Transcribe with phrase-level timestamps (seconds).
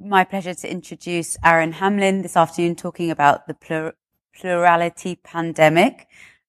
[0.00, 3.92] my pleasure to introduce Aaron Hamlin this afternoon talking about the plur-
[4.34, 6.06] plurality pandemic.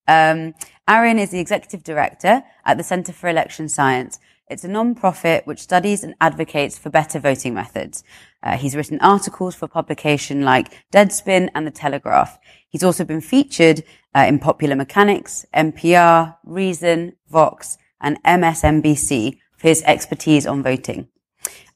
[0.08, 0.54] Um,
[0.88, 4.18] Aaron is the executive director at the Center for Election Science.
[4.48, 8.02] It's a non-profit which studies and advocates for better voting methods.
[8.42, 12.38] Uh, he's written articles for publication like Deadspin and The Telegraph.
[12.68, 13.84] He's also been featured
[14.14, 21.08] uh, in Popular Mechanics, NPR, Reason, Vox, and MSNBC for his expertise on voting.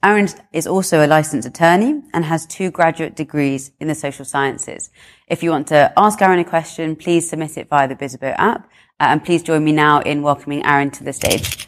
[0.02, 4.90] Aaron is also a licensed attorney and has two graduate degrees in the social sciences.
[5.26, 8.70] If you want to ask Aaron a question, please submit it via the Bizzabo app.
[9.00, 11.66] Uh, and please join me now in welcoming Aaron to the stage.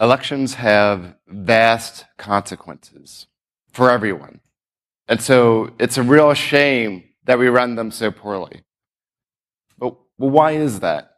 [0.00, 3.26] Elections have vast consequences
[3.72, 4.40] for everyone.
[5.08, 8.62] And so it's a real shame that we run them so poorly.
[9.78, 11.16] But why is that?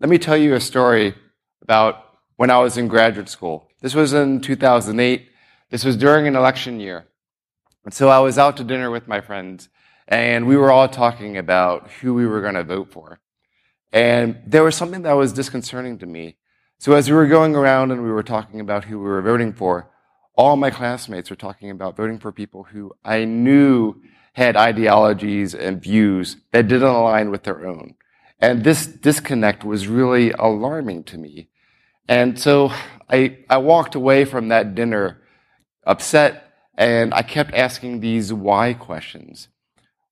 [0.00, 1.14] Let me tell you a story
[1.62, 1.96] about
[2.36, 3.68] when I was in graduate school.
[3.80, 5.28] This was in 2008.
[5.70, 7.06] This was during an election year.
[7.84, 9.68] And so I was out to dinner with my friends,
[10.08, 13.20] and we were all talking about who we were going to vote for.
[13.92, 16.36] And there was something that was disconcerting to me.
[16.78, 19.52] So as we were going around and we were talking about who we were voting
[19.52, 19.90] for,
[20.40, 24.00] all my classmates were talking about voting for people who I knew
[24.32, 27.94] had ideologies and views that didn't align with their own.
[28.38, 31.50] And this disconnect was really alarming to me.
[32.08, 32.72] And so
[33.10, 35.20] I, I walked away from that dinner
[35.84, 39.48] upset and I kept asking these why questions.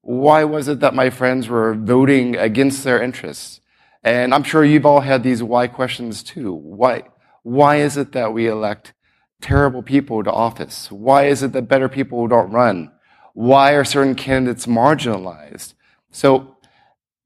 [0.03, 3.63] Why was it that my friends were voting against their interests?
[4.05, 6.53] And I'm sure you've all had these why questions too.
[6.53, 7.05] Why,
[7.45, 8.93] why is it that we elect
[9.41, 10.91] terrible people to office?
[10.91, 12.93] Why is it that better people don't run?
[13.35, 15.75] Why are certain candidates marginalized?
[16.11, 16.57] So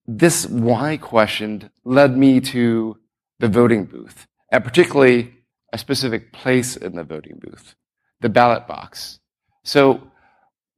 [0.07, 2.99] this why question led me to
[3.39, 5.35] the voting booth, and particularly
[5.73, 7.75] a specific place in the voting booth,
[8.21, 9.21] the ballot box.
[9.65, 10.03] So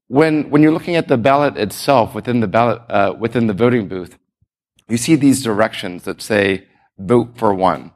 [0.09, 3.89] when, when you're looking at the ballot itself within the ballot, uh, within the voting
[3.89, 4.19] booth,
[4.89, 6.67] you see these directions that say
[6.99, 7.93] vote for one.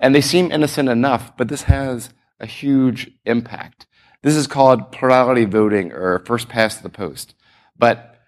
[0.00, 2.10] And they seem innocent enough, but this has
[2.40, 3.86] a huge impact.
[4.22, 7.34] This is called plurality voting or first past the post.
[7.78, 8.18] But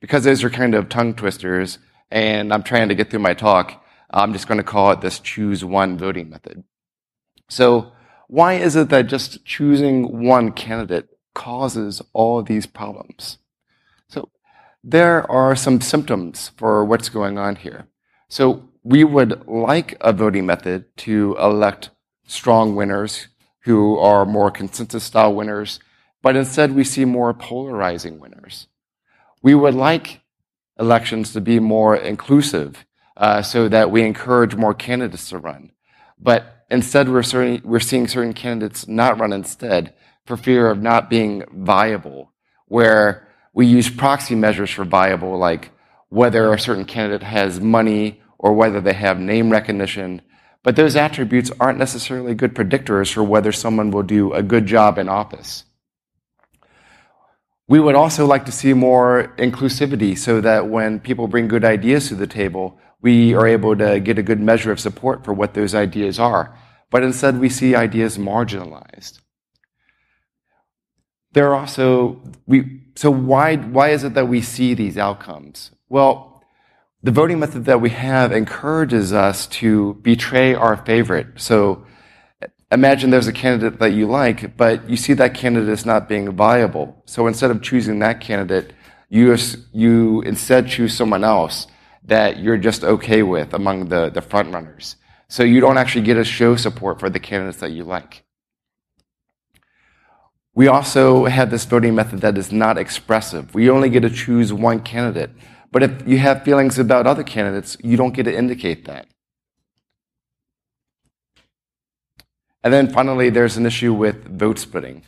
[0.00, 1.78] because those are kind of tongue twisters
[2.10, 5.18] and I'm trying to get through my talk, I'm just going to call it this
[5.18, 6.64] choose one voting method.
[7.48, 7.92] So
[8.28, 13.38] why is it that just choosing one candidate causes all these problems?
[14.08, 14.30] So
[14.82, 17.88] there are some symptoms for what's going on here.
[18.28, 21.90] So we would like a voting method to elect
[22.26, 23.28] strong winners
[23.66, 25.80] who are more consensus style winners,
[26.22, 28.68] but instead we see more polarizing winners.
[29.42, 30.20] We would like
[30.78, 35.72] elections to be more inclusive uh, so that we encourage more candidates to run.
[36.16, 39.94] But instead, we're, certain, we're seeing certain candidates not run instead
[40.24, 42.32] for fear of not being viable,
[42.66, 45.72] where we use proxy measures for viable, like
[46.08, 50.22] whether a certain candidate has money or whether they have name recognition
[50.66, 54.98] but those attributes aren't necessarily good predictors for whether someone will do a good job
[54.98, 55.62] in office.
[57.68, 62.08] We would also like to see more inclusivity so that when people bring good ideas
[62.08, 65.54] to the table, we are able to get a good measure of support for what
[65.54, 66.58] those ideas are.
[66.90, 69.20] But instead, we see ideas marginalized.
[71.30, 75.70] There are also, we, so why, why is it that we see these outcomes?
[75.88, 76.35] Well,
[77.02, 81.28] the voting method that we have encourages us to betray our favorite.
[81.36, 81.86] So
[82.72, 86.32] imagine there's a candidate that you like, but you see that candidate is not being
[86.32, 87.02] viable.
[87.06, 88.72] So instead of choosing that candidate,
[89.08, 89.36] you,
[89.72, 91.66] you instead choose someone else
[92.04, 94.96] that you're just okay with among the, the front runners.
[95.28, 98.24] So you don't actually get to show support for the candidates that you like.
[100.54, 103.54] We also have this voting method that is not expressive.
[103.54, 105.30] We only get to choose one candidate.
[105.70, 109.06] But if you have feelings about other candidates, you don't get to indicate that.
[112.62, 115.02] And then finally, there's an issue with vote splitting.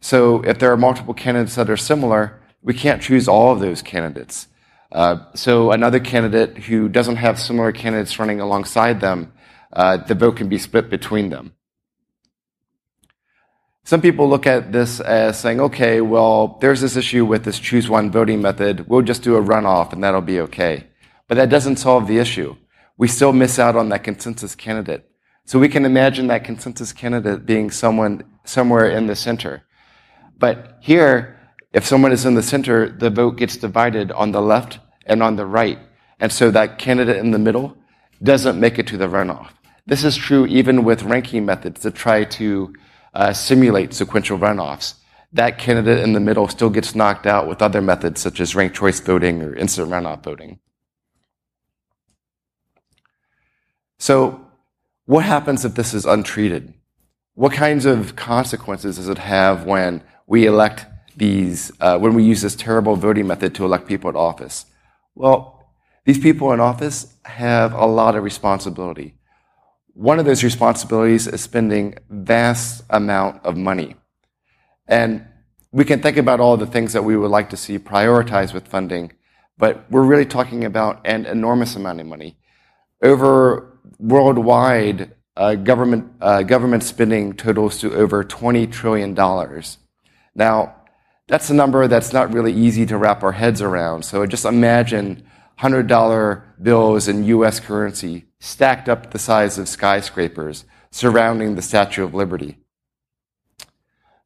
[0.00, 3.82] So if there are multiple candidates that are similar, we can't choose all of those
[3.82, 4.48] candidates.
[4.90, 9.32] Uh, so another candidate who doesn't have similar candidates running alongside them,
[9.72, 11.52] uh, the vote can be split between them.
[13.86, 17.86] Some people look at this as saying, okay, well, there's this issue with this choose
[17.86, 18.88] one voting method.
[18.88, 20.86] We'll just do a runoff and that'll be okay.
[21.28, 22.56] But that doesn't solve the issue.
[22.96, 25.06] We still miss out on that consensus candidate.
[25.44, 29.64] So we can imagine that consensus candidate being someone somewhere in the center.
[30.38, 31.38] But here,
[31.74, 35.36] if someone is in the center, the vote gets divided on the left and on
[35.36, 35.78] the right.
[36.18, 37.76] And so that candidate in the middle
[38.22, 39.50] doesn't make it to the runoff.
[39.86, 42.72] This is true even with ranking methods that try to
[43.14, 44.94] uh, simulate sequential runoffs.
[45.32, 48.76] That candidate in the middle still gets knocked out with other methods such as ranked
[48.76, 50.60] choice voting or instant runoff voting.
[53.98, 54.40] So,
[55.06, 56.74] what happens if this is untreated?
[57.34, 62.42] What kinds of consequences does it have when we elect these, uh, when we use
[62.42, 64.66] this terrible voting method to elect people to office?
[65.14, 65.64] Well,
[66.04, 69.16] these people in office have a lot of responsibility.
[69.94, 73.94] One of those responsibilities is spending vast amount of money.
[74.88, 75.24] And
[75.70, 78.66] we can think about all the things that we would like to see prioritized with
[78.66, 79.12] funding,
[79.56, 82.36] but we're really talking about an enormous amount of money.
[83.02, 89.14] Over worldwide, uh, government, uh, government spending totals to over $20 trillion.
[90.34, 90.74] Now,
[91.28, 94.04] that's a number that's not really easy to wrap our heads around.
[94.04, 95.24] So just imagine
[95.60, 102.14] $100 bills in US currency stacked up the size of skyscrapers surrounding the Statue of
[102.14, 102.58] Liberty.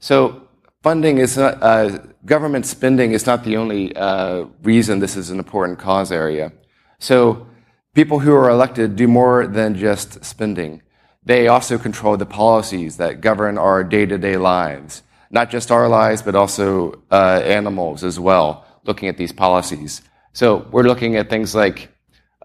[0.00, 0.48] So
[0.82, 5.38] funding is not, uh, government spending is not the only uh, reason this is an
[5.38, 6.52] important cause area.
[6.98, 7.46] So
[7.94, 10.82] people who are elected do more than just spending.
[11.24, 15.88] They also control the policies that govern our day to day lives, not just our
[15.88, 20.02] lives, but also uh, animals as well, looking at these policies.
[20.32, 21.88] So we're looking at things like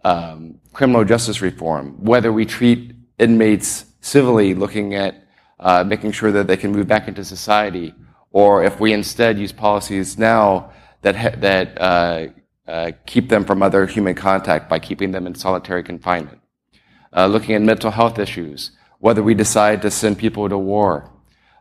[0.03, 5.23] um, criminal justice reform, whether we treat inmates civilly, looking at
[5.59, 7.93] uh, making sure that they can move back into society,
[8.31, 10.71] or if we instead use policies now
[11.01, 12.27] that, ha- that uh,
[12.67, 16.39] uh, keep them from other human contact by keeping them in solitary confinement
[17.15, 21.11] uh, looking at mental health issues, whether we decide to send people to war,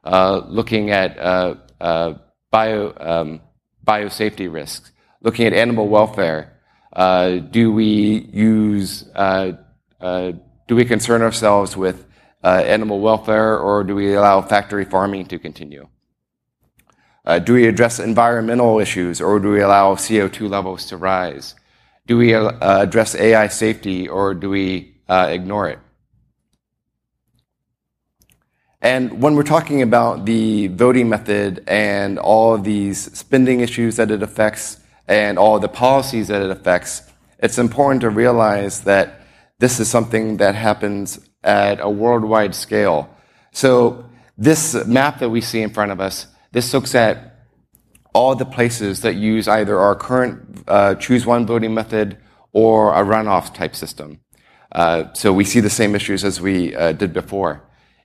[0.05, 2.15] uh, looking at uh, uh
[2.51, 3.41] bio, um,
[3.87, 6.52] biosafety risks, looking at animal welfare.
[6.93, 9.53] Uh, do we use, uh,
[10.69, 12.07] do we concern ourselves with
[12.43, 15.89] animal welfare or do we allow factory farming to continue?
[17.45, 21.55] do we address environmental issues or do we allow CO2 levels to rise?
[22.05, 25.79] Do we address AI safety or do we uh, ignore it.
[28.81, 34.11] And when we're talking about the voting method and all of these spending issues that
[34.11, 37.03] it affects and all the policies that it affects,
[37.39, 39.23] it's important to realize that
[39.59, 43.09] this is something that happens at a worldwide scale.
[43.53, 44.05] So
[44.39, 47.47] this map that we see in front of us, this looks at
[48.15, 52.19] all the places that use either our current uh, choose one voting method
[52.53, 54.21] or a runoff type system.
[54.71, 57.63] Uh, so we see the same issues as we uh, did before.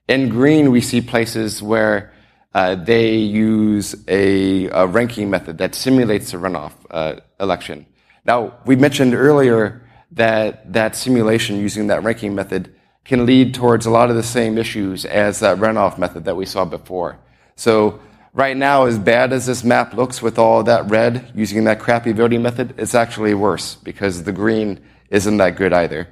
[0.07, 2.13] In green, we see places where
[2.57, 7.85] uh, they use a, a, ranking method that simulates a runoff uh, election.
[8.25, 12.73] Now, we mentioned earlier that that simulation using that ranking method
[13.05, 16.47] can lead towards a lot of the same issues as that runoff method that we
[16.47, 17.19] saw before.
[17.55, 17.99] So
[18.33, 22.11] right now, as bad as this map looks with all that red using that crappy
[22.11, 24.79] voting method, it's actually worse because the green
[25.11, 26.07] isn't that good either.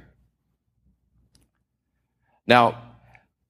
[2.46, 2.82] Now,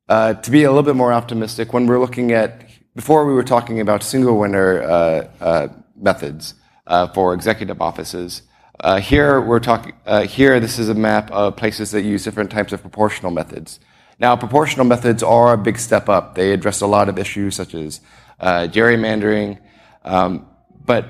[0.09, 2.63] uh, to be a little bit more optimistic, when we're looking at,
[2.97, 6.55] before we were talking about single winner uh, uh, methods
[6.87, 8.43] uh, for executive offices.
[8.81, 9.93] Uh, here we're talking.
[10.07, 13.79] Uh, here, this is a map of places that use different types of proportional methods.
[14.19, 16.35] Now, proportional methods are a big step up.
[16.37, 18.01] They address a lot of issues such as
[18.41, 19.59] gerrymandering,
[20.05, 20.47] um,
[20.87, 21.07] but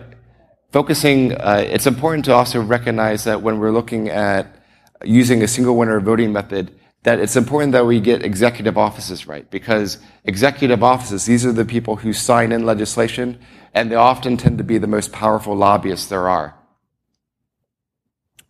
[0.72, 1.30] focusing.
[1.40, 4.56] it's important to also recognize that when we're looking at
[5.04, 6.72] using a single winner voting method,
[7.06, 11.64] that it's important that we get executive offices right because executive offices, these are the
[11.64, 13.38] people who sign in legislation
[13.72, 16.56] and they often tend to be the most powerful lobbyists there are.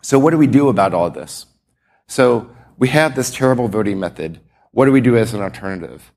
[0.00, 1.44] So what do we do about all this?
[2.08, 2.48] So
[2.78, 4.40] we have this terrible voting method.
[4.70, 6.10] What do we do as an alternative?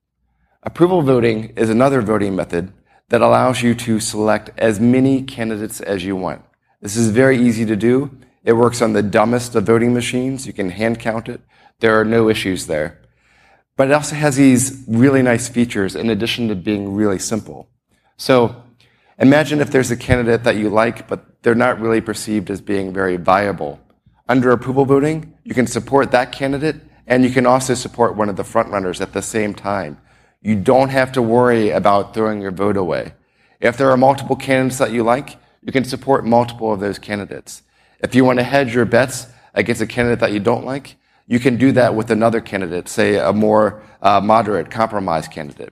[0.64, 2.72] Approval voting is another voting method
[3.10, 6.42] that allows you to select as many candidates as you want.
[6.80, 8.18] This is very easy to do.
[8.46, 10.48] It works on the dumbest of voting machines.
[10.48, 11.42] You can hand count it.
[11.80, 13.00] There are no issues there.
[13.76, 17.70] But it also has these really nice features in addition to being really simple.
[18.18, 18.64] So
[19.18, 22.94] imagine if there's a candidate that you like, but they're not really perceived as being
[22.94, 23.80] very viable.
[24.28, 26.76] Under approval voting, you can support that candidate
[27.08, 29.98] and you can also support one of the frontrunners at the same time.
[30.42, 33.14] You don't have to worry about throwing your vote away.
[33.60, 37.64] If there are multiple candidates that you like, you can support multiple of those candidates.
[38.02, 40.98] If you want to hedge your bets against a candidate that you don't like,
[41.30, 45.72] you can do that with another candidate, say a more uh, moderate compromise candidate.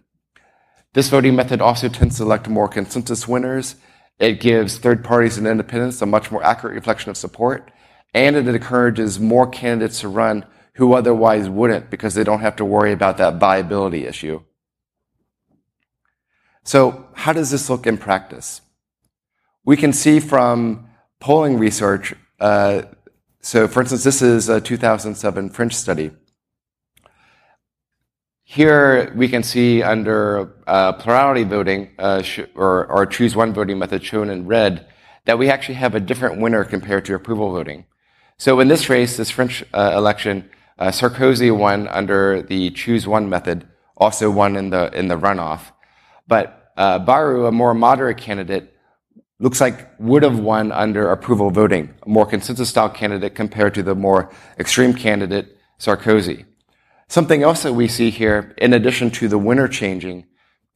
[0.93, 3.75] This voting method also tends to select more consensus winners,
[4.19, 7.71] It gives third parties and independents a much more accurate reflection of support,
[8.13, 10.45] and it encourages more candidates to run
[10.75, 14.41] who otherwise wouldn't because they don't have to worry about that viability issue.
[16.63, 18.61] So how does this look in practice?
[19.65, 20.87] We can see from
[21.19, 22.83] polling research, uh,
[23.41, 26.11] so for instance, this is a 2007 French study.
[28.43, 32.23] Here we can see under uh, plurality voting uh,
[32.55, 34.87] or, or choose one voting method shown in red
[35.25, 37.85] that we actually have a different winner compared to approval voting.
[38.37, 43.29] So in this race, this French uh, election, uh, Sarkozy won under the choose one
[43.29, 43.67] method,
[43.97, 45.71] also won in the in the runoff.
[46.27, 48.76] But uh, Bayrou, a more moderate candidate,
[49.39, 53.83] looks like would have won under approval voting, a more consensus style candidate compared to
[53.83, 56.45] the more extreme candidate Sarkozy.
[57.07, 60.25] Something else that we see here, in addition to the winner changing,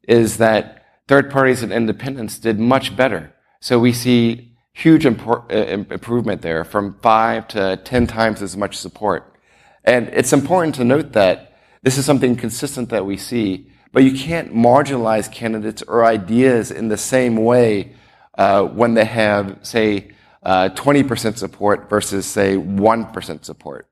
[0.08, 3.34] is that third parties and independents did much better.
[3.60, 8.78] So we see huge impor- uh, improvement there from five to 10 times as much
[8.78, 9.36] support.
[9.84, 14.18] And it's important to note that this is something consistent that we see, but you
[14.18, 17.96] can't marginalize candidates or ideas in the same way
[18.38, 20.12] uh, when they have, say,
[20.44, 23.88] uh, 20% support versus, say, 1% support.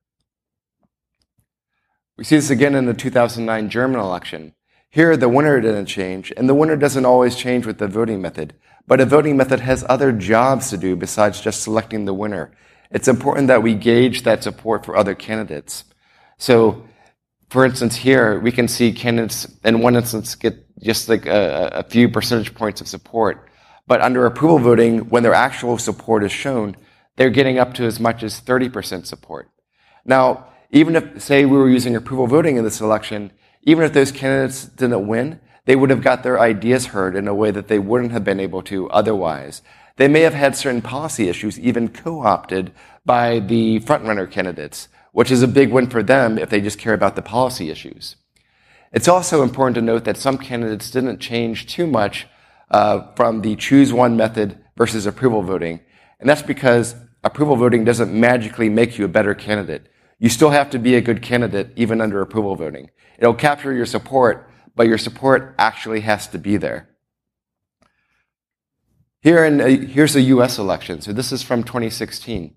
[2.18, 4.54] We see this again in the 2009 German election.
[4.90, 8.56] Here, the winner didn't change, and the winner doesn't always change with the voting method.
[8.88, 12.52] But a voting method has other jobs to do besides just selecting the winner.
[12.90, 15.84] It's important that we gauge that support for other candidates.
[16.40, 16.88] So,
[17.50, 21.84] for instance, here we can see candidates in one instance get just like a, a
[21.84, 23.49] few percentage points of support.
[23.90, 26.78] But under approval voting, when their actual support is shown,
[27.16, 29.50] they're getting up to as much as 30% support.
[30.06, 33.32] Now, even if, say, we were using approval voting in this election,
[33.64, 37.34] even if those candidates didn't win, they would have got their ideas heard in a
[37.34, 39.64] way that they wouldn't have been able to otherwise.
[39.96, 42.72] They may have had certain policy issues even co-opted
[43.06, 46.94] by the frontrunner candidates, which is a big win for them if they just care
[46.94, 48.18] about the policy issues.
[48.94, 52.28] It's also important to note that some candidates didn't change too much
[52.72, 55.80] uh, from the choose one method versus approval voting.
[56.20, 59.88] And that's because approval voting doesn't magically make you a better candidate.
[60.20, 62.90] You still have to be a good candidate even under approval voting.
[63.18, 66.90] It'll capture your support, but your support actually has to be there.
[69.22, 71.02] Here in, uh, here's the US election.
[71.02, 72.56] So this is from 2016.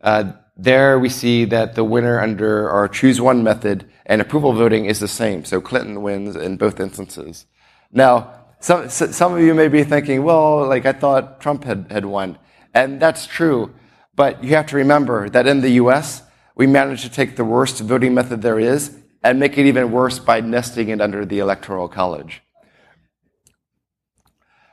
[0.00, 4.84] Uh, there we see that the winner under our choose one method and approval voting
[4.84, 5.44] is the same.
[5.44, 7.46] So Clinton wins in both instances.
[7.90, 12.06] Now, some, some of you may be thinking, well, like I thought Trump had, had
[12.06, 12.38] won.
[12.72, 13.74] And that's true.
[14.16, 16.22] But you have to remember that in the US,
[16.56, 20.18] we managed to take the worst voting method there is and make it even worse
[20.18, 22.40] by nesting it under the Electoral College.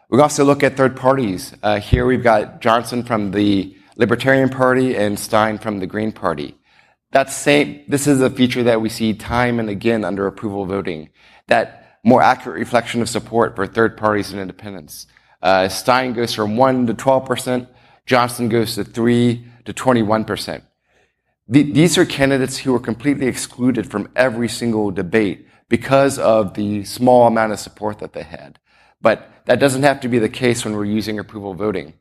[0.10, 1.53] We also look at third parties.
[1.62, 6.57] Uh, here we've got Johnson from the Libertarian Party and Stein from the Green Party.
[7.12, 11.10] That same, this is a feature that we see time and again under approval voting.
[11.48, 15.08] That more accurate reflection of support for third parties and independents.
[15.41, 17.67] Uh, Stein goes from 1 to 12%,
[18.05, 20.63] Johnson goes to 3 to 21%
[21.51, 27.27] these are candidates who are completely excluded from every single debate because of the small
[27.27, 28.58] amount of support that they had.
[29.01, 31.93] But that doesn't have to be the case when we're using approval voting.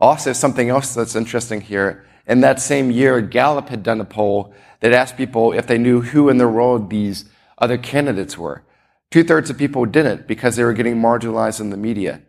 [0.00, 4.52] Also, something else that's interesting here, in that same year, Gallup had done a poll
[4.80, 7.26] that asked people if they knew who in the world these
[7.58, 8.64] other candidates were.
[9.10, 12.22] Two thirds of people didn't because they were getting marginalized in the media.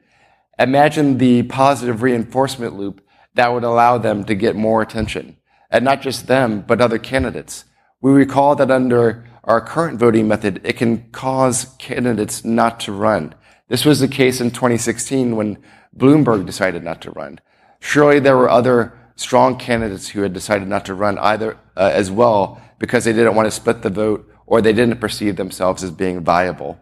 [0.59, 3.01] Imagine the positive reinforcement loop
[3.35, 5.37] that would allow them to get more attention
[5.69, 7.65] and not just them, but other candidates.
[8.01, 13.33] We recall that under our current voting method, it can cause candidates not to run.
[13.69, 15.57] This was the case in 2016 when
[15.95, 17.39] Bloomberg decided not to run.
[17.79, 22.11] Surely there were other strong candidates who had decided not to run either uh, as
[22.11, 25.91] well because they didn't want to split the vote or they didn't perceive themselves as
[25.91, 26.79] being viable.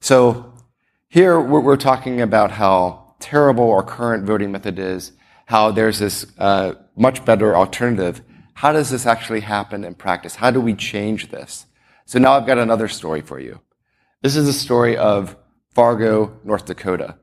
[0.00, 0.54] So
[1.08, 5.12] here we're, talking about how terrible our current voting method is
[5.52, 8.22] how there's this uh, much better alternative.
[8.54, 10.36] How does this actually happen in practice?
[10.36, 11.66] How do we change this?
[12.06, 13.60] So now I've got another story for you.
[14.22, 15.36] This is a story of
[15.74, 17.18] Fargo, North Dakota.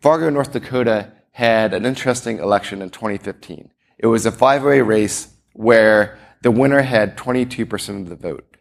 [0.00, 3.70] Fargo, North Dakota had an interesting election in 2015.
[3.98, 8.56] It was a five-way race where the winner had 22% of the vote.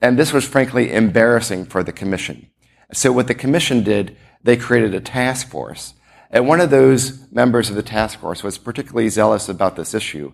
[0.00, 2.50] And this was frankly embarrassing for the commission.
[2.92, 5.94] So what the commission did, they created a task force
[6.34, 10.32] and one of those members of the task force was particularly zealous about this issue,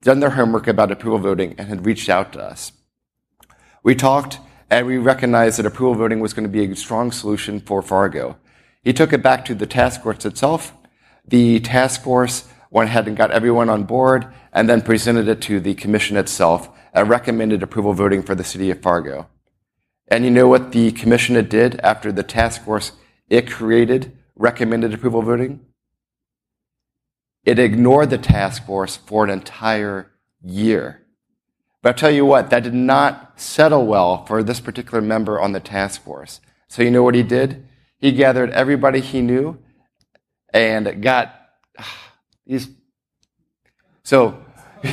[0.00, 2.72] done their homework about approval voting, and had reached out to us.
[3.82, 4.38] We talked
[4.70, 8.38] and we recognized that approval voting was going to be a strong solution for Fargo.
[8.82, 10.72] He took it back to the task force itself.
[11.28, 15.60] The task force went ahead and got everyone on board and then presented it to
[15.60, 19.28] the commission itself and recommended approval voting for the city of Fargo.
[20.08, 22.92] And you know what the commission did after the task force
[23.28, 25.60] it created recommended approval voting?
[27.44, 30.10] It ignored the task force for an entire
[30.42, 31.02] year.
[31.82, 35.52] But I'll tell you what, that did not settle well for this particular member on
[35.52, 36.40] the task force.
[36.68, 37.66] So you know what he did?
[37.98, 39.58] He gathered everybody he knew
[40.54, 41.38] and got
[42.46, 42.68] these.
[44.02, 44.42] So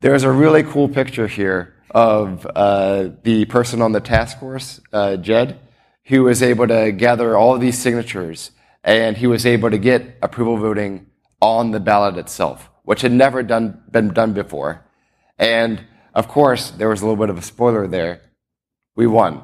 [0.00, 5.16] there's a really cool picture here of uh, the person on the task force, uh,
[5.16, 5.58] Jed,
[6.04, 8.50] who was able to gather all these signatures
[8.84, 11.06] and he was able to get approval voting
[11.40, 14.86] on the ballot itself, which had never done, been done before.
[15.38, 18.22] And of course, there was a little bit of a spoiler there.
[18.94, 19.42] We won.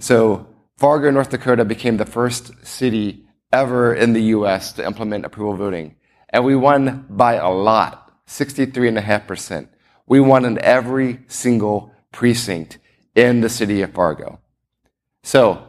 [0.00, 0.46] So
[0.78, 4.72] Fargo, North Dakota became the first city ever in the U.S.
[4.74, 5.96] to implement approval voting.
[6.28, 9.68] And we won by a lot, 63.5%.
[10.06, 12.78] We won in every single precinct
[13.14, 14.40] in the city of Fargo.
[15.22, 15.66] So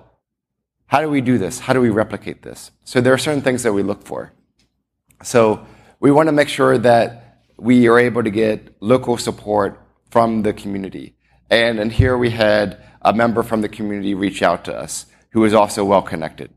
[0.87, 1.59] how do we do this?
[1.59, 2.71] How do we replicate this?
[2.83, 4.31] So there are certain things that we look for.
[5.23, 5.65] So
[5.99, 10.53] we want to make sure that we are able to get local support from the
[10.53, 11.15] community.
[11.49, 15.41] And, and here we had a member from the community reach out to us who
[15.41, 16.51] was also well connected.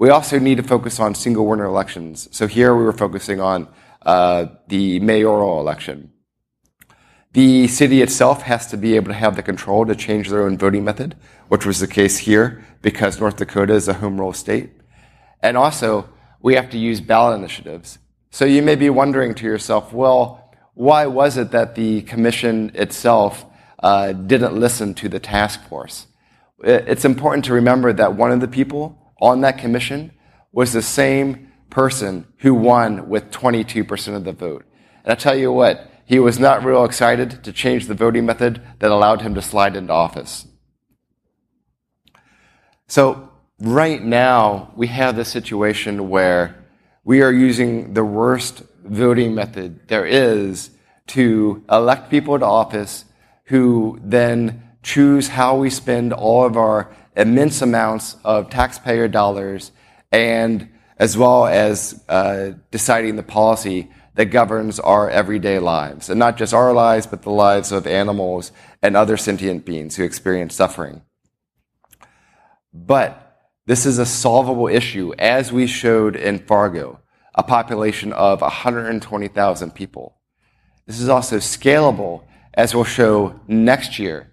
[0.00, 2.26] We also need to focus on single winner elections.
[2.32, 3.68] So here we were focusing on
[4.00, 6.10] uh, the mayoral election.
[7.34, 10.56] The city itself has to be able to have the control to change their own
[10.56, 11.16] voting method,
[11.48, 14.70] which was the case here because North Dakota is a home rule state.
[15.42, 16.08] And also,
[16.40, 17.98] we have to use ballot initiatives.
[18.30, 23.44] So you may be wondering to yourself, well, why was it that the commission itself
[23.80, 26.06] uh, didn't listen to the task force?
[26.64, 30.12] It's important to remember that one of the people on that commission
[30.52, 34.64] was the same person who won with 22% of the vote.
[35.04, 38.60] And I tell you what, he was not real excited to change the voting method
[38.80, 40.46] that allowed him to slide into office.
[42.88, 46.64] So, right now, we have this situation where
[47.04, 50.70] we are using the worst voting method there is
[51.06, 53.04] to elect people to office
[53.44, 59.72] who then choose how we spend all of our immense amounts of taxpayer dollars
[60.10, 66.10] and as well as uh, deciding the policy that governs our everyday lives.
[66.10, 68.52] And not just our lives, but the lives of animals
[68.82, 71.02] and other sentient beings who experience suffering.
[72.72, 77.00] But this is a solvable issue, as we showed in Fargo,
[77.34, 80.16] a population of 120,000 people.
[80.86, 84.32] This is also scalable, as we'll show next year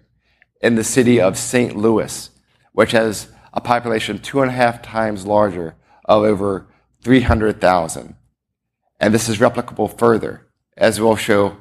[0.60, 1.76] in the city of St.
[1.76, 2.30] Louis,
[2.78, 6.68] which has a population two and a half times larger of over
[7.02, 8.14] 300,000.
[9.00, 11.56] And this is replicable further, as we'll show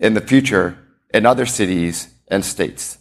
[0.00, 0.78] in the future
[1.12, 2.96] in other cities and states.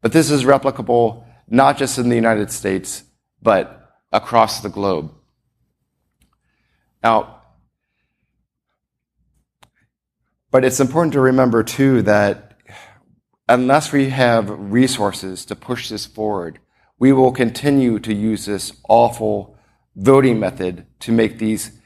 [0.00, 3.04] But this is replicable not just in the United States,
[3.42, 5.12] but across the globe.
[7.02, 7.42] Now,
[10.50, 12.56] but it's important to remember too that
[13.46, 16.58] unless we have resources to push this forward,
[16.98, 19.56] we will continue to use this awful
[19.94, 21.78] voting method to make these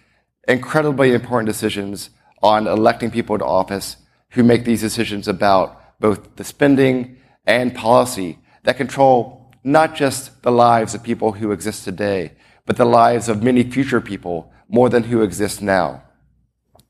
[0.46, 2.10] incredibly important decisions
[2.42, 3.96] on electing people to office
[4.30, 10.52] who make these decisions about both the spending and policy that control not just the
[10.52, 12.32] lives of people who exist today,
[12.64, 16.02] but the lives of many future people more than who exist now.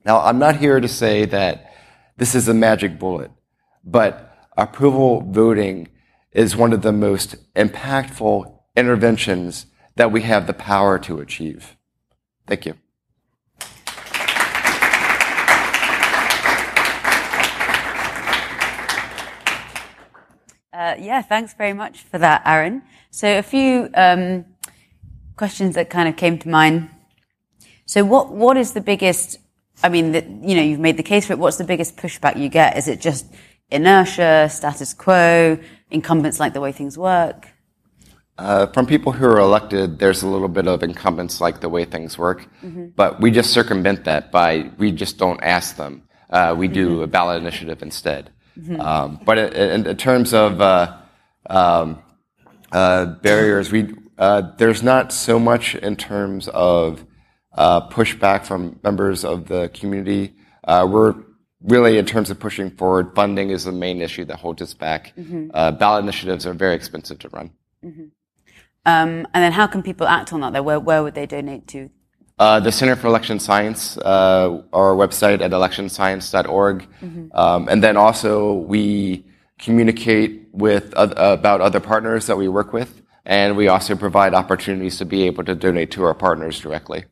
[0.05, 1.73] Now, I'm not here to say that
[2.17, 3.31] this is a magic bullet,
[3.85, 5.89] but approval voting
[6.33, 9.67] is one of the most impactful interventions
[9.97, 11.77] that we have the power to achieve.
[12.47, 12.75] Thank you.
[20.73, 22.83] Uh, yeah, thanks very much for that, Aaron.
[23.11, 24.47] So a few um,
[25.37, 26.89] questions that kind of came to mind.
[27.85, 29.39] So what what is the biggest?
[29.83, 31.39] I mean, the, you know, you've made the case for it.
[31.39, 32.79] What's the biggest pushback you get?
[32.79, 33.27] Is it just
[33.71, 35.59] inertia, status quo,
[35.91, 37.49] incumbents like the way things work?
[38.39, 41.85] Uh, from people who are elected, there's a little bit of incumbents like the way
[41.85, 42.87] things work, mm-hmm.
[42.97, 46.03] but we just circumvent that by we just don't ask them.
[46.31, 47.03] Uh, we do mm-hmm.
[47.03, 48.31] a ballot initiative instead.
[48.59, 48.81] Mm-hmm.
[48.81, 50.97] Um, but in, in, terms of uh,
[51.51, 52.03] um,
[52.73, 57.05] uh, barriers, we uh, there's not so much in terms of
[57.53, 60.35] uh, pushback from members of the community.
[60.65, 61.15] Uh, we're
[61.63, 65.13] really, in terms of pushing forward, funding is the main issue that holds us back.
[65.17, 65.51] Mm-hmm.
[65.53, 67.51] Uh, ballot initiatives are very expensive to run.
[67.85, 68.05] Mm-hmm.
[68.87, 70.65] Um, and then how can people act on that?
[70.65, 71.91] Where, where would they donate to?
[72.39, 76.89] Uh, the Center for Election Science, uh, our website at electionscience.org.
[77.03, 77.27] Mm-hmm.
[77.35, 79.27] Um, and then also we
[79.59, 84.97] communicate with uh, about other partners that we work with, and we also provide opportunities
[84.99, 87.05] to be able to donate to our partners directly.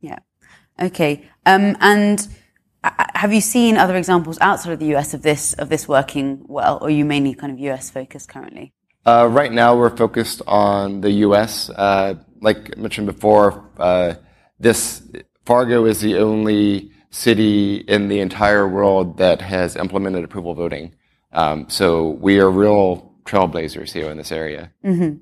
[0.00, 0.20] Yeah.
[0.80, 1.28] Okay.
[1.44, 2.26] Um, and
[3.14, 6.78] have you seen other examples outside of the US of this of this working well,
[6.80, 8.72] or are you mainly kind of US focused currently?
[9.06, 11.70] Uh, right now, we're focused on the US.
[11.70, 14.14] Uh, like I mentioned before uh,
[14.58, 15.02] this
[15.44, 20.94] Fargo is the only city in the entire world that has implemented approval voting.
[21.32, 24.72] Um, so we are real trailblazers here in this area.
[24.84, 25.16] Mm-hmm.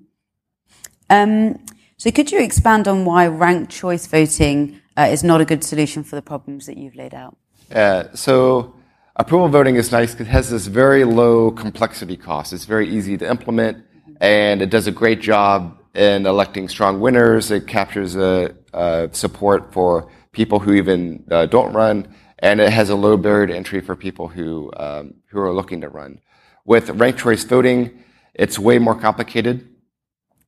[1.11, 1.65] Um,
[1.97, 6.03] so could you expand on why ranked choice voting uh, is not a good solution
[6.03, 7.37] for the problems that you've laid out?
[7.73, 8.75] Uh, so
[9.17, 12.53] approval voting is nice because it has this very low complexity cost.
[12.53, 13.85] It's very easy to implement,
[14.21, 17.51] and it does a great job in electing strong winners.
[17.51, 22.91] It captures a, a support for people who even uh, don't run, and it has
[22.91, 26.21] a low barrier to entry for people who um, who are looking to run.
[26.65, 28.05] With ranked choice voting,
[28.35, 29.69] it's way more complicated.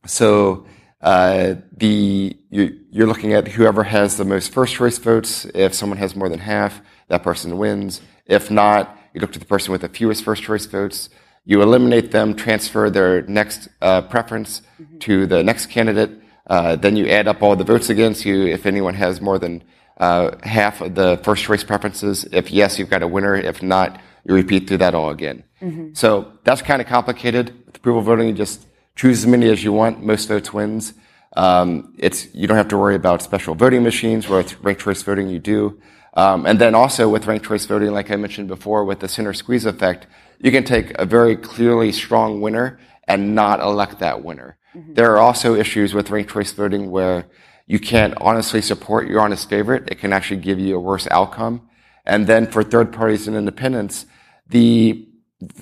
[0.06, 0.66] So
[1.04, 5.44] uh, the you, you're looking at whoever has the most first choice votes.
[5.54, 8.00] If someone has more than half, that person wins.
[8.24, 11.10] If not, you look to the person with the fewest first choice votes.
[11.44, 14.98] You eliminate them, transfer their next uh, preference mm-hmm.
[15.00, 16.10] to the next candidate.
[16.46, 18.46] Uh, then you add up all the votes against you.
[18.46, 19.62] If anyone has more than
[19.98, 23.36] uh, half of the first choice preferences, if yes, you've got a winner.
[23.36, 25.44] If not, you repeat through that all again.
[25.60, 25.92] Mm-hmm.
[25.92, 27.54] So that's kind of complicated.
[27.66, 30.02] With approval voting, you just choose as many as you want.
[30.02, 30.94] Most votes wins.
[31.36, 34.28] Um, it's you don't have to worry about special voting machines.
[34.28, 35.80] Where with ranked choice voting, you do.
[36.14, 39.34] Um, and then also with ranked choice voting, like I mentioned before, with the center
[39.34, 40.06] squeeze effect,
[40.38, 42.78] you can take a very clearly strong winner
[43.08, 44.56] and not elect that winner.
[44.76, 44.94] Mm-hmm.
[44.94, 47.26] There are also issues with ranked choice voting where
[47.66, 49.88] you can't honestly support your honest favorite.
[49.90, 51.68] It can actually give you a worse outcome.
[52.04, 54.06] And then for third parties and independents,
[54.48, 55.08] the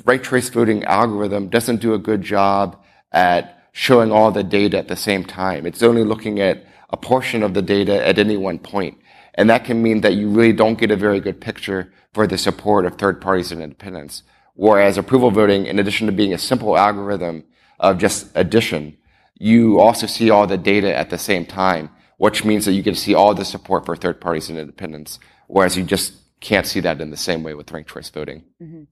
[0.05, 2.82] ranked choice voting algorithm doesn't do a good job
[3.13, 5.67] at showing all the data at the same time.
[5.67, 8.99] It's only looking at a portion of the data at any one point.
[9.35, 12.37] And that can mean that you really don't get a very good picture for the
[12.37, 14.23] support of third parties and independents.
[14.55, 17.45] Whereas approval voting, in addition to being a simple algorithm
[17.81, 18.99] of just addition,
[19.39, 22.95] you also see all the data at the same time, which means that you to
[22.95, 27.01] see all the support for third parties and independents, whereas you just can't see that
[27.01, 28.45] in the same way with ranked choice voting.
[28.63, 28.83] Mm-hmm.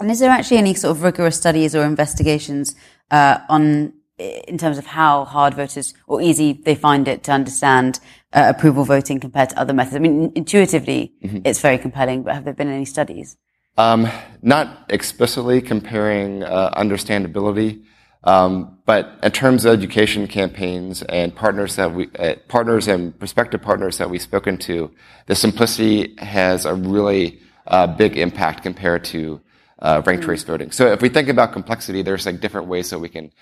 [0.00, 2.74] And is there actually any sort of rigorous studies or investigations
[3.10, 8.00] uh, on in terms of how hard voters or easy they find it to understand
[8.32, 9.96] uh, approval voting compared to other methods?
[9.96, 11.38] I mean, intuitively, mm-hmm.
[11.44, 13.36] it's very compelling, but have there been any studies?
[13.76, 14.08] Um,
[14.42, 17.84] not explicitly comparing uh, understandability,
[18.24, 23.62] um, but in terms of education campaigns and partners that we, uh, partners and prospective
[23.62, 24.90] partners that we've spoken to,
[25.26, 29.40] the simplicity has a really uh, big impact compared to
[29.78, 30.52] uh, ranked choice mm-hmm.
[30.52, 30.70] voting.
[30.70, 33.32] So if we think about complexity, there's like different ways that we can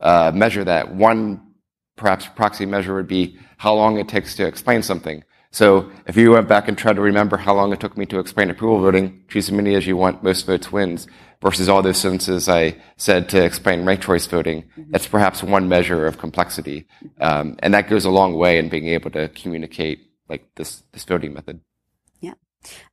[0.00, 0.94] uh, measure that.
[0.94, 1.54] One
[1.96, 5.24] perhaps proxy measure would be how long it takes to explain something.
[5.50, 8.18] So if you went back and tried to remember how long it took me to
[8.18, 11.06] explain approval voting, choose as many as you want, most votes wins,
[11.40, 14.90] versus all those sentences I said to explain ranked choice voting, mm-hmm.
[14.90, 16.88] that's perhaps one measure of complexity.
[17.20, 21.04] Um, and that goes a long way in being able to communicate like this, this
[21.04, 21.60] voting method.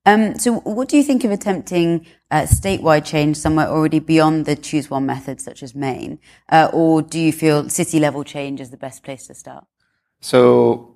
[0.06, 4.56] Um, so, what do you think of attempting uh, statewide change somewhere already beyond the
[4.56, 8.72] choose one method, such as Maine, uh, or do you feel city level change is
[8.72, 9.66] the best place to start?
[10.22, 10.96] So,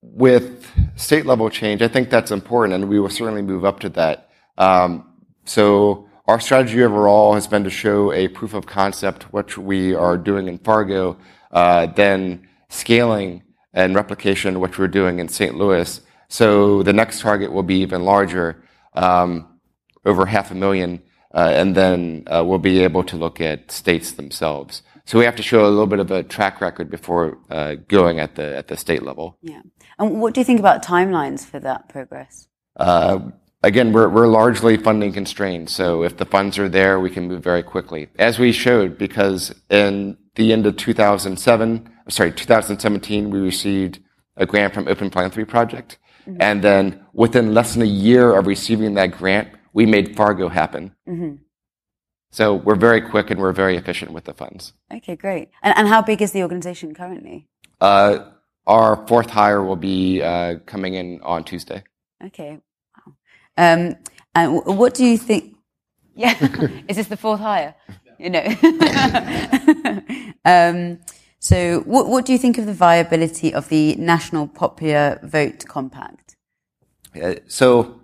[0.00, 3.88] with state level change, I think that's important, and we will certainly move up to
[3.90, 4.30] that.
[4.58, 5.08] Um,
[5.44, 10.16] so, our strategy overall has been to show a proof of concept, which we are
[10.16, 11.18] doing in Fargo,
[11.50, 13.42] uh, then scaling
[13.74, 15.56] and replication, which we're doing in St.
[15.56, 16.00] Louis.
[16.32, 18.64] So the next target will be even larger,
[18.94, 19.60] um,
[20.06, 21.02] over half a million,
[21.34, 24.80] uh, and then uh, we'll be able to look at states themselves.
[25.04, 28.18] So we have to show a little bit of a track record before uh, going
[28.18, 29.36] at the at the state level.
[29.42, 29.60] Yeah.
[29.98, 32.48] And what do you think about timelines for that progress?
[32.76, 33.18] Uh,
[33.62, 35.68] again, we're we're largely funding constrained.
[35.68, 38.96] So if the funds are there, we can move very quickly, as we showed.
[38.96, 44.00] Because in the end of 2007, sorry, 2017, we received
[44.38, 46.40] a grant from Open Philanthropy Project Mm-hmm.
[46.40, 50.94] And then within less than a year of receiving that grant, we made Fargo happen.
[51.08, 51.36] Mm-hmm.
[52.30, 54.72] So we're very quick and we're very efficient with the funds.
[54.92, 55.50] Okay, great.
[55.62, 57.46] And, and how big is the organization currently?
[57.80, 58.30] Uh,
[58.66, 61.82] our fourth hire will be uh, coming in on Tuesday.
[62.24, 62.60] Okay.
[62.96, 63.14] Wow.
[63.58, 63.96] Um,
[64.34, 65.56] and what do you think?
[66.14, 66.36] Yeah,
[66.88, 67.74] is this the fourth hire?
[68.18, 68.44] You know.
[70.44, 71.00] um,
[71.42, 76.36] So, what, what do you think of the viability of the National Popular Vote Compact?
[77.20, 78.00] Uh, so,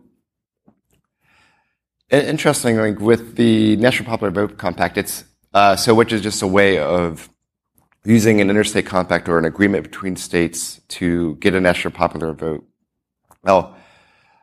[2.10, 5.22] interestingly, with the National Popular Vote Compact, it's
[5.54, 7.28] uh, so which is just a way of
[8.04, 12.66] using an interstate compact or an agreement between states to get a national popular vote.
[13.44, 13.76] Well,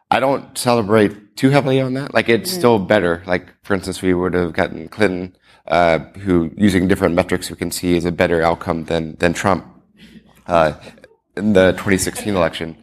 [0.10, 2.14] I don't celebrate too heavily on that.
[2.14, 2.58] Like it's mm.
[2.58, 3.24] still better.
[3.26, 5.36] Like for instance, we would have gotten Clinton,
[5.68, 9.66] uh, who using different metrics we can see is a better outcome than than Trump
[10.48, 10.74] uh,
[11.36, 12.78] in the 2016 election.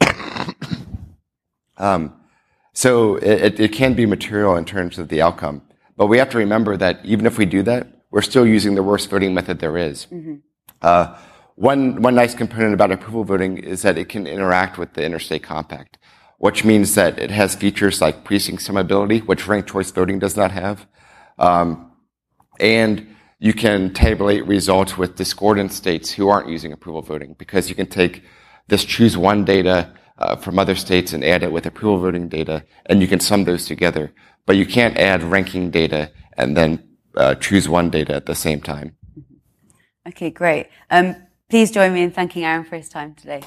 [1.76, 2.12] um,
[2.72, 5.62] so it, it can be material in terms of the outcome,
[5.96, 8.82] but we have to remember that even if we do that, we're still using the
[8.82, 10.06] worst voting method there is.
[10.06, 10.36] Mm-hmm.
[10.82, 11.16] Uh,
[11.56, 15.42] one, one nice component about approval voting is that it can interact with the interstate
[15.42, 15.98] compact,
[16.38, 20.52] which means that it has features like precinct summability, which ranked choice voting does not
[20.52, 20.86] have.
[21.40, 21.92] Um,
[22.60, 27.74] and you can tabulate results with discordant states who aren't using approval voting because you
[27.74, 28.22] can take
[28.68, 32.62] this choose one data uh, from other states and add it with approval voting data,
[32.86, 34.12] and you can sum those together.
[34.46, 38.60] But you can't add ranking data and then uh, choose one data at the same
[38.60, 38.96] time.
[40.06, 40.68] Okay, great.
[40.90, 41.16] Um,
[41.48, 43.42] please join me in thanking Aaron for his time today.